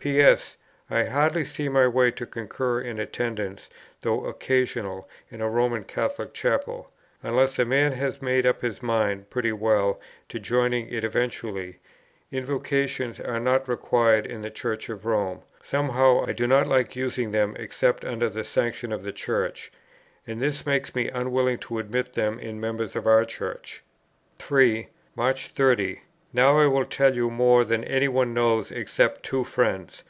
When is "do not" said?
16.32-16.68